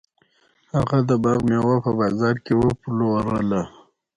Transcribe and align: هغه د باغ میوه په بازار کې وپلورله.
هغه 0.73 0.97
د 1.09 1.11
باغ 1.23 1.39
میوه 1.49 1.75
په 1.85 1.91
بازار 1.99 2.35
کې 2.45 2.53
وپلورله. 2.57 3.61